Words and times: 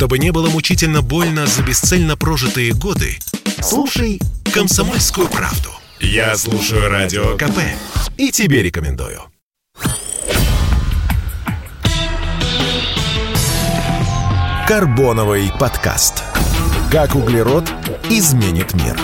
Чтобы 0.00 0.18
не 0.18 0.32
было 0.32 0.48
мучительно 0.48 1.02
больно 1.02 1.46
за 1.46 1.62
бесцельно 1.62 2.16
прожитые 2.16 2.72
годы, 2.72 3.18
слушай 3.60 4.18
«Комсомольскую 4.50 5.28
правду». 5.28 5.68
Я 6.00 6.38
слушаю 6.38 6.88
Радио 6.88 7.36
КП 7.36 7.58
и 8.16 8.30
тебе 8.30 8.62
рекомендую. 8.62 9.20
Карбоновый 14.66 15.52
подкаст. 15.60 16.24
Как 16.90 17.14
углерод 17.14 17.70
изменит 18.08 18.72
мир. 18.72 18.98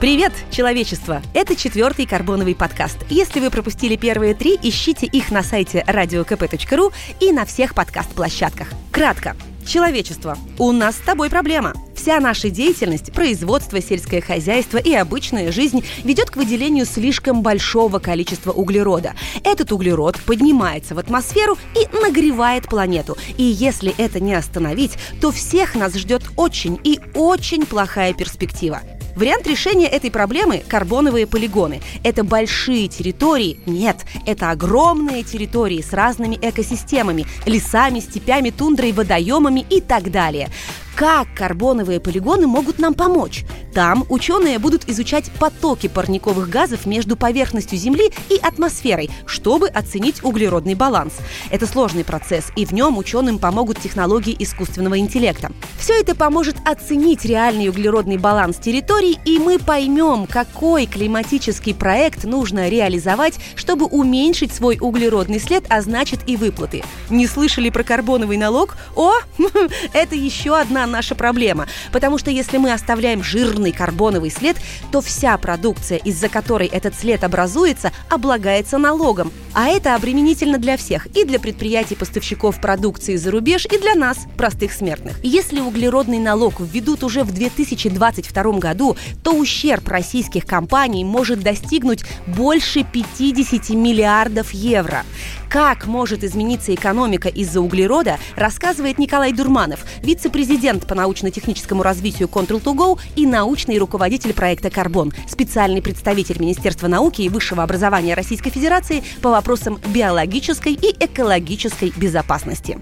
Привет, 0.00 0.32
человечество! 0.50 1.22
Это 1.34 1.54
четвертый 1.54 2.06
карбоновый 2.06 2.56
подкаст. 2.56 2.98
Если 3.10 3.38
вы 3.38 3.50
пропустили 3.50 3.94
первые 3.94 4.34
три, 4.34 4.58
ищите 4.60 5.06
их 5.06 5.30
на 5.30 5.44
сайте 5.44 5.84
radiokp.ru 5.86 6.92
и 7.20 7.30
на 7.30 7.44
всех 7.44 7.76
подкаст-площадках. 7.76 8.70
Кратко. 8.90 9.36
Человечество, 9.68 10.38
у 10.58 10.72
нас 10.72 10.96
с 10.96 11.00
тобой 11.00 11.28
проблема. 11.28 11.74
Вся 11.94 12.20
наша 12.20 12.48
деятельность, 12.48 13.12
производство, 13.12 13.82
сельское 13.82 14.22
хозяйство 14.22 14.78
и 14.78 14.94
обычная 14.94 15.52
жизнь 15.52 15.84
ведет 16.04 16.30
к 16.30 16.36
выделению 16.36 16.86
слишком 16.86 17.42
большого 17.42 17.98
количества 17.98 18.50
углерода. 18.50 19.12
Этот 19.44 19.70
углерод 19.70 20.18
поднимается 20.24 20.94
в 20.94 20.98
атмосферу 20.98 21.58
и 21.76 21.86
нагревает 22.02 22.66
планету. 22.66 23.18
И 23.36 23.42
если 23.42 23.94
это 23.98 24.20
не 24.20 24.32
остановить, 24.32 24.96
то 25.20 25.30
всех 25.30 25.74
нас 25.74 25.94
ждет 25.96 26.22
очень 26.36 26.80
и 26.82 26.98
очень 27.14 27.66
плохая 27.66 28.14
перспектива. 28.14 28.80
Вариант 29.18 29.48
решения 29.48 29.88
этой 29.88 30.12
проблемы– 30.12 30.62
карбоновые 30.68 31.26
полигоны. 31.26 31.80
Это 32.04 32.22
большие 32.22 32.86
территории. 32.86 33.58
Нет, 33.66 34.06
это 34.26 34.52
огромные 34.52 35.24
территории 35.24 35.82
с 35.82 35.92
разными 35.92 36.38
экосистемами– 36.40 37.26
лесами, 37.44 37.98
степями, 37.98 38.50
тундрой, 38.50 38.92
водоемами 38.92 39.66
и 39.68 39.80
так 39.80 40.12
далее. 40.12 40.50
Как 40.98 41.28
карбоновые 41.32 42.00
полигоны 42.00 42.48
могут 42.48 42.80
нам 42.80 42.92
помочь? 42.92 43.44
Там 43.72 44.04
ученые 44.08 44.58
будут 44.58 44.88
изучать 44.88 45.30
потоки 45.38 45.86
парниковых 45.86 46.50
газов 46.50 46.86
между 46.86 47.14
поверхностью 47.14 47.78
Земли 47.78 48.10
и 48.28 48.36
атмосферой, 48.36 49.08
чтобы 49.24 49.68
оценить 49.68 50.24
углеродный 50.24 50.74
баланс. 50.74 51.14
Это 51.52 51.68
сложный 51.68 52.02
процесс, 52.02 52.50
и 52.56 52.66
в 52.66 52.72
нем 52.72 52.98
ученым 52.98 53.38
помогут 53.38 53.78
технологии 53.78 54.34
искусственного 54.36 54.98
интеллекта. 54.98 55.52
Все 55.78 56.00
это 56.00 56.16
поможет 56.16 56.56
оценить 56.64 57.24
реальный 57.24 57.68
углеродный 57.68 58.16
баланс 58.16 58.56
территорий, 58.56 59.20
и 59.24 59.38
мы 59.38 59.60
поймем, 59.60 60.26
какой 60.26 60.86
климатический 60.86 61.74
проект 61.74 62.24
нужно 62.24 62.68
реализовать, 62.68 63.38
чтобы 63.54 63.86
уменьшить 63.86 64.52
свой 64.52 64.78
углеродный 64.80 65.38
след, 65.38 65.64
а 65.68 65.80
значит 65.80 66.22
и 66.26 66.36
выплаты. 66.36 66.82
Не 67.08 67.28
слышали 67.28 67.70
про 67.70 67.84
карбоновый 67.84 68.36
налог? 68.36 68.76
О, 68.96 69.12
это 69.92 70.16
еще 70.16 70.58
одна 70.58 70.87
наша 70.90 71.14
проблема. 71.14 71.66
Потому 71.92 72.18
что 72.18 72.30
если 72.30 72.58
мы 72.58 72.72
оставляем 72.72 73.22
жирный 73.22 73.72
карбоновый 73.72 74.30
след, 74.30 74.56
то 74.90 75.00
вся 75.00 75.36
продукция, 75.38 75.98
из-за 75.98 76.28
которой 76.28 76.66
этот 76.66 76.94
след 76.94 77.24
образуется, 77.24 77.92
облагается 78.10 78.78
налогом. 78.78 79.32
А 79.54 79.68
это 79.68 79.94
обременительно 79.94 80.58
для 80.58 80.76
всех. 80.76 81.06
И 81.16 81.24
для 81.24 81.38
предприятий-поставщиков 81.38 82.60
продукции 82.60 83.16
за 83.16 83.30
рубеж, 83.30 83.66
и 83.66 83.78
для 83.78 83.94
нас, 83.94 84.18
простых 84.36 84.72
смертных. 84.72 85.18
Если 85.22 85.60
углеродный 85.60 86.18
налог 86.18 86.60
введут 86.60 87.04
уже 87.04 87.24
в 87.24 87.32
2022 87.32 88.58
году, 88.58 88.96
то 89.22 89.32
ущерб 89.32 89.88
российских 89.88 90.46
компаний 90.46 91.04
может 91.04 91.40
достигнуть 91.40 92.04
больше 92.26 92.84
50 92.84 93.70
миллиардов 93.70 94.52
евро. 94.52 95.04
Как 95.48 95.86
может 95.86 96.24
измениться 96.24 96.74
экономика 96.74 97.28
из-за 97.28 97.60
углерода, 97.60 98.18
рассказывает 98.36 98.98
Николай 98.98 99.32
Дурманов, 99.32 99.80
вице-президент 100.02 100.77
по 100.86 100.94
научно-техническому 100.94 101.82
развитию 101.82 102.28
Control2Go 102.28 102.98
и 103.16 103.26
научный 103.26 103.78
руководитель 103.78 104.32
проекта 104.32 104.70
«Карбон», 104.70 105.12
специальный 105.26 105.82
представитель 105.82 106.40
Министерства 106.40 106.88
науки 106.88 107.22
и 107.22 107.28
высшего 107.28 107.62
образования 107.62 108.14
Российской 108.14 108.50
Федерации 108.50 109.02
по 109.22 109.30
вопросам 109.30 109.78
биологической 109.94 110.72
и 110.72 110.94
экологической 111.04 111.92
безопасности. 111.96 112.78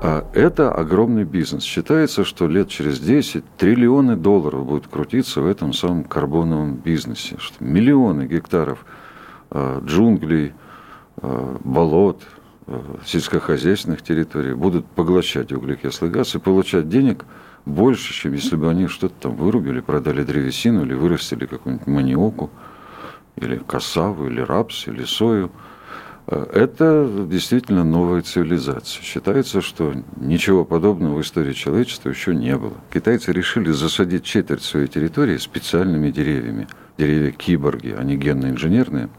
А 0.00 0.24
это 0.32 0.72
огромный 0.72 1.24
бизнес. 1.24 1.64
Считается, 1.64 2.24
что 2.24 2.46
лет 2.46 2.68
через 2.68 3.00
10 3.00 3.44
триллионы 3.56 4.16
долларов 4.16 4.64
будут 4.64 4.86
крутиться 4.86 5.40
в 5.40 5.46
этом 5.46 5.72
самом 5.72 6.04
карбоновом 6.04 6.76
бизнесе. 6.76 7.36
Что 7.38 7.64
миллионы 7.64 8.26
гектаров 8.26 8.84
э, 9.50 9.80
джунглей, 9.84 10.52
Э, 11.20 11.56
болот, 11.64 12.22
сельскохозяйственных 13.04 14.02
территорий 14.02 14.54
будут 14.54 14.86
поглощать 14.86 15.52
углекислый 15.52 16.10
газ 16.10 16.34
и 16.34 16.38
получать 16.38 16.88
денег 16.88 17.24
больше, 17.64 18.12
чем 18.12 18.32
если 18.32 18.56
бы 18.56 18.70
они 18.70 18.86
что-то 18.86 19.14
там 19.20 19.36
вырубили, 19.36 19.80
продали 19.80 20.22
древесину 20.22 20.84
или 20.84 20.94
вырастили 20.94 21.46
какую-нибудь 21.46 21.86
маниоку, 21.86 22.50
или 23.36 23.58
косаву, 23.58 24.28
или 24.28 24.40
рапс, 24.40 24.88
или 24.88 25.04
сою. 25.04 25.50
Э, 26.26 26.46
это 26.52 27.26
действительно 27.28 27.84
новая 27.84 28.22
цивилизация. 28.22 29.02
Считается, 29.02 29.60
что 29.60 29.94
ничего 30.16 30.64
подобного 30.64 31.18
в 31.18 31.20
истории 31.20 31.52
человечества 31.52 32.08
еще 32.08 32.34
не 32.34 32.56
было. 32.56 32.74
Китайцы 32.92 33.32
решили 33.32 33.70
засадить 33.70 34.24
четверть 34.24 34.62
своей 34.62 34.88
территории 34.88 35.36
специальными 35.36 36.10
деревьями. 36.10 36.66
Деревья 36.96 37.32
киборги, 37.32 37.94
они 37.96 38.16
генно-инженерные– 38.16 39.08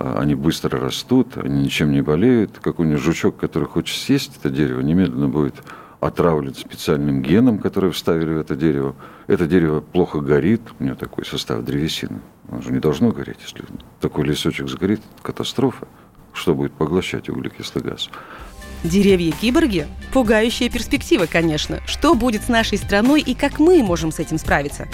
они 0.00 0.34
быстро 0.34 0.80
растут, 0.80 1.36
они 1.36 1.62
ничем 1.62 1.92
не 1.92 2.00
болеют. 2.00 2.58
Какой-нибудь 2.58 3.02
жучок, 3.02 3.36
который 3.36 3.68
хочет 3.68 3.96
съесть 3.98 4.38
это 4.38 4.48
дерево, 4.48 4.80
немедленно 4.80 5.28
будет 5.28 5.56
отравлен 6.00 6.54
специальным 6.54 7.20
геном, 7.20 7.58
который 7.58 7.90
вставили 7.90 8.32
в 8.32 8.38
это 8.38 8.56
дерево. 8.56 8.96
Это 9.26 9.46
дерево 9.46 9.80
плохо 9.80 10.20
горит, 10.20 10.62
у 10.78 10.84
него 10.84 10.96
такой 10.96 11.26
состав 11.26 11.62
древесины. 11.62 12.20
Оно 12.48 12.62
же 12.62 12.72
не 12.72 12.78
должно 12.78 13.10
гореть, 13.10 13.38
если 13.42 13.62
такой 14.00 14.24
лесочек 14.24 14.68
сгорит, 14.68 15.00
это 15.00 15.22
катастрофа. 15.22 15.86
Что 16.32 16.54
будет 16.54 16.72
поглощать 16.72 17.28
углекислый 17.28 17.84
газ? 17.84 18.08
Деревья-киборги? 18.84 19.86
Пугающая 20.14 20.70
перспектива, 20.70 21.26
конечно. 21.26 21.80
Что 21.86 22.14
будет 22.14 22.44
с 22.44 22.48
нашей 22.48 22.78
страной 22.78 23.20
и 23.20 23.34
как 23.34 23.58
мы 23.58 23.82
можем 23.82 24.10
с 24.10 24.18
этим 24.18 24.38
справиться? 24.38 24.88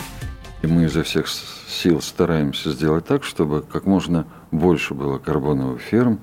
И 0.63 0.67
мы 0.67 0.85
изо 0.85 1.05
всех 1.05 1.29
сил 1.67 2.01
стараемся 2.01 2.71
сделать 2.71 3.07
так, 3.07 3.25
чтобы 3.25 3.63
как 3.63 3.87
можно 3.87 4.27
больше 4.51 4.95
было 4.95 5.19
карбоновых 5.19 5.81
ферм, 5.81 6.21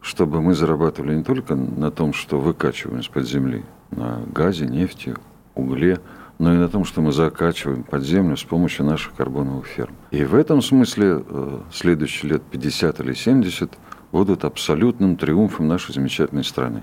чтобы 0.00 0.42
мы 0.42 0.54
зарабатывали 0.54 1.16
не 1.16 1.24
только 1.24 1.54
на 1.54 1.90
том, 1.90 2.12
что 2.12 2.38
выкачиваем 2.38 3.00
из-под 3.00 3.26
земли, 3.26 3.64
на 3.90 4.20
газе, 4.32 4.66
нефти, 4.66 5.14
угле, 5.54 6.00
но 6.38 6.54
и 6.54 6.56
на 6.56 6.68
том, 6.68 6.84
что 6.84 7.00
мы 7.00 7.12
закачиваем 7.12 7.84
под 7.84 8.02
землю 8.02 8.36
с 8.36 8.42
помощью 8.42 8.84
наших 8.84 9.14
карбоновых 9.14 9.66
ферм. 9.66 9.94
И 10.10 10.24
в 10.24 10.34
этом 10.34 10.60
смысле 10.60 11.22
э, 11.24 11.58
следующие 11.72 12.32
лет 12.32 12.42
50 12.42 13.00
или 13.00 13.14
70 13.14 13.70
будут 14.10 14.44
абсолютным 14.44 15.16
триумфом 15.16 15.68
нашей 15.68 15.94
замечательной 15.94 16.44
страны. 16.44 16.82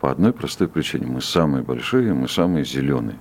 По 0.00 0.10
одной 0.10 0.32
простой 0.32 0.66
причине. 0.66 1.06
Мы 1.06 1.20
самые 1.20 1.62
большие, 1.62 2.14
мы 2.14 2.26
самые 2.26 2.64
зеленые. 2.64 3.18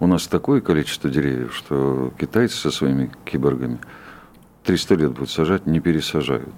У 0.00 0.06
нас 0.06 0.26
такое 0.26 0.62
количество 0.62 1.10
деревьев, 1.10 1.54
что 1.54 2.10
китайцы 2.18 2.56
со 2.56 2.70
своими 2.70 3.10
киборгами 3.26 3.78
300 4.64 4.94
лет 4.94 5.12
будут 5.12 5.28
сажать, 5.30 5.66
не 5.66 5.78
пересажают. 5.78 6.54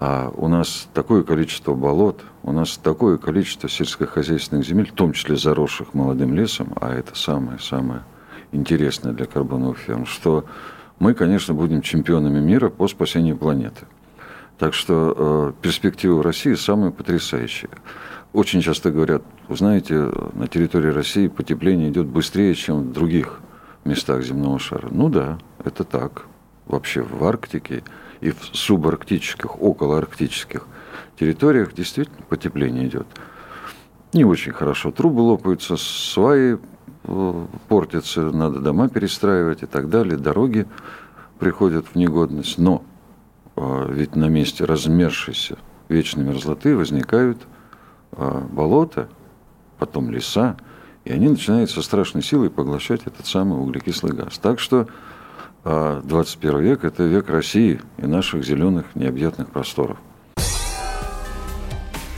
А 0.00 0.32
у 0.34 0.48
нас 0.48 0.88
такое 0.94 1.22
количество 1.22 1.74
болот, 1.74 2.22
у 2.42 2.52
нас 2.52 2.78
такое 2.78 3.18
количество 3.18 3.68
сельскохозяйственных 3.68 4.66
земель, 4.66 4.88
в 4.88 4.94
том 4.94 5.12
числе 5.12 5.36
заросших 5.36 5.92
молодым 5.92 6.34
лесом, 6.34 6.72
а 6.80 6.94
это 6.94 7.14
самое-самое 7.14 8.02
интересное 8.52 9.12
для 9.12 9.26
карбоновых 9.26 9.76
ферм, 9.76 10.06
что 10.06 10.46
мы, 10.98 11.12
конечно, 11.12 11.52
будем 11.52 11.82
чемпионами 11.82 12.40
мира 12.40 12.70
по 12.70 12.88
спасению 12.88 13.36
планеты. 13.36 13.86
Так 14.58 14.72
что 14.72 15.14
э, 15.16 15.62
перспективы 15.62 16.18
в 16.18 16.22
России 16.22 16.54
самые 16.54 16.90
потрясающие. 16.90 17.70
Очень 18.32 18.62
часто 18.62 18.90
говорят, 18.90 19.22
вы 19.48 19.56
знаете, 19.56 20.10
на 20.34 20.46
территории 20.46 20.90
России 20.90 21.28
потепление 21.28 21.90
идет 21.90 22.06
быстрее, 22.06 22.54
чем 22.54 22.82
в 22.82 22.92
других 22.92 23.40
местах 23.84 24.22
земного 24.22 24.58
шара. 24.58 24.88
Ну 24.90 25.08
да, 25.08 25.38
это 25.64 25.84
так. 25.84 26.26
Вообще 26.66 27.02
в 27.02 27.22
Арктике 27.24 27.82
и 28.20 28.30
в 28.30 28.44
субарктических, 28.52 29.62
околоарктических 29.62 30.66
территориях 31.18 31.74
действительно 31.74 32.22
потепление 32.28 32.88
идет. 32.88 33.06
Не 34.12 34.24
очень 34.24 34.52
хорошо. 34.52 34.90
Трубы 34.90 35.20
лопаются, 35.20 35.76
сваи 35.76 36.58
э, 37.04 37.46
портятся, 37.68 38.22
надо 38.32 38.60
дома 38.60 38.88
перестраивать 38.88 39.62
и 39.62 39.66
так 39.66 39.90
далее. 39.90 40.16
Дороги 40.16 40.66
приходят 41.38 41.86
в 41.86 41.96
негодность. 41.96 42.58
Но 42.58 42.82
ведь 43.56 44.16
на 44.16 44.28
месте 44.28 44.64
размершейся 44.64 45.58
вечной 45.88 46.24
мерзлоты 46.24 46.76
возникают– 46.76 47.38
а, 48.12 48.40
болота, 48.40 49.08
потом 49.78 50.10
леса, 50.10 50.56
и 51.04 51.12
они 51.12 51.28
начинают 51.28 51.70
со 51.70 51.82
страшной 51.82 52.22
силой 52.22 52.48
поглощать 52.48 53.02
этот 53.04 53.26
самый 53.26 53.60
углекислый 53.60 54.14
газ. 54.14 54.38
Так 54.38 54.58
что 54.58 54.88
21 55.64 56.56
а, 56.56 56.60
век– 56.60 56.84
это 56.84 57.02
век 57.02 57.28
России 57.28 57.80
и 57.98 58.06
наших 58.06 58.44
зеленых 58.44 58.86
необъятных 58.94 59.50
просторов. 59.50 59.98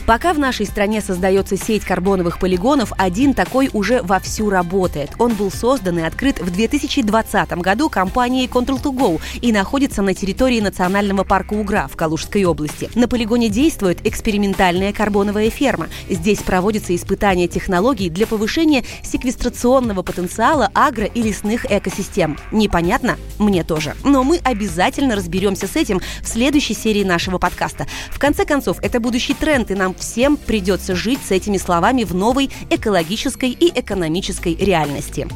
Пока 0.09 0.33
в 0.33 0.39
нашей 0.39 0.65
стране 0.65 1.03
создается 1.03 1.59
сеть 1.59 1.85
карбоновых 1.85 2.39
полигонов, 2.39 2.95
один 2.97 3.35
такой 3.35 3.69
уже 3.75 4.01
вовсю 4.01 4.49
работает. 4.49 5.11
Он 5.19 5.35
был 5.35 5.51
создан 5.51 5.99
и 5.99 6.03
открыт 6.03 6.41
в 6.41 6.51
2020 6.51 7.51
году 7.59 7.91
компанией 7.91 8.47
Control2Go 8.47 9.21
и 9.43 9.53
находится 9.53 10.01
на 10.01 10.15
территории 10.15 10.63
национального 10.63 11.25
парка 11.25 11.53
Угра 11.53 11.91
в 11.93 11.97
Калужской 11.97 12.45
области. 12.45 12.89
На 12.95 13.07
полигоне 13.07 13.51
действует 13.51 14.07
экспериментальная 14.07 14.95
карбоновая 14.95 15.51
ферма. 15.51 15.89
Здесь 16.09 16.39
проводятся 16.39 16.97
испытания 16.97 17.47
технологий 17.47 18.09
для 18.09 18.27
повышения 18.27 18.85
секвестрационного 19.03 20.01
потенциала 20.01 20.71
агро- 20.73 21.13
и 21.13 21.21
лесных 21.21 21.67
экосистем. 21.71 22.39
Непонятно? 22.51 23.19
Мне 23.39 23.63
тоже. 23.63 23.95
Но 24.05 24.25
мы 24.25 24.41
обязательно 24.43 25.17
разберемся 25.17 25.67
с 25.67 25.77
этим 25.77 26.01
в 26.23 26.27
следующей 26.27 26.73
серии 26.73 27.05
нашего 27.05 27.37
подкаста. 27.37 27.87
В 28.09 28.19
конце 28.19 28.47
концов, 28.47 28.79
это 28.81 29.01
будущий 29.01 29.35
тренд, 29.35 29.71
и 29.71 29.75
нам 29.75 29.97
всем 29.99 30.37
придется 30.37 30.95
жить 30.95 31.21
с 31.27 31.31
этими 31.31 31.59
словами 31.59 32.05
в 32.05 32.15
новой 32.15 32.51
экологической 32.71 33.51
и 33.51 33.73
экономической 33.79 34.55
реальности. 34.55 35.29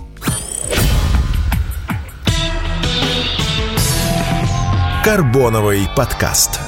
Карбоновый 5.04 5.88
подкаст. 5.96 6.61